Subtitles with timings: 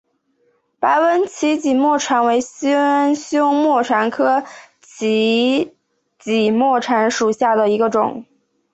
[0.79, 4.43] 白纹歧脊沫蝉为尖胸沫蝉科
[4.81, 5.75] 歧
[6.17, 8.25] 脊沫蝉属下的一个种。